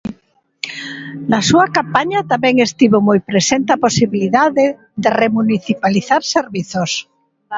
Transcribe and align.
Na 1.31 1.39
súa 1.49 1.67
campaña 1.77 2.19
tamén 2.31 2.55
estivo 2.67 2.97
moi 3.07 3.19
presente 3.29 3.69
a 3.73 3.81
posibilidade 3.85 4.65
de 5.03 5.09
remunicipalizar 5.21 6.21
servizos. 6.35 6.91